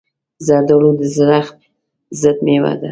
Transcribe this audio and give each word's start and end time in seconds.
زردالو 0.45 0.89
د 0.99 1.01
زړښت 1.15 1.55
ضد 2.21 2.37
مېوه 2.45 2.71
ده. 2.77 2.79